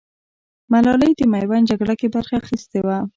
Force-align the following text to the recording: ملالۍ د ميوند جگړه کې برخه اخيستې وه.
ملالۍ 0.71 1.11
د 1.17 1.21
ميوند 1.31 1.67
جگړه 1.71 1.93
کې 1.99 2.07
برخه 2.15 2.35
اخيستې 2.41 2.79
وه. 2.85 2.97